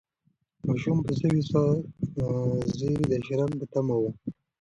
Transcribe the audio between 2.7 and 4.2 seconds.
زېري د شرنګ په تمه و.